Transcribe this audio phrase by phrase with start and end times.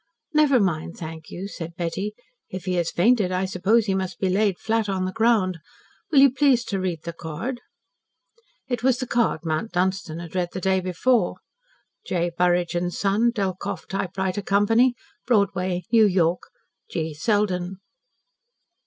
[0.33, 2.15] "Never mind, thank you," said Betty.
[2.49, 5.59] "If he has fainted I suppose he must be laid flat on the ground.
[6.11, 7.61] Will you please to read the card."
[8.67, 11.35] It was the card Mount Dunstan had read the day before.
[12.07, 12.31] J.
[12.35, 14.65] BURRIDGE & SON, DELKOFF TYPEWRITER CO.
[15.27, 16.49] BROADWAY, NEW YORK.
[16.89, 17.13] G.
[17.13, 17.77] SELDEN.